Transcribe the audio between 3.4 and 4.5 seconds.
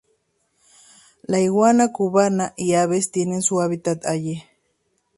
su hábitat allí.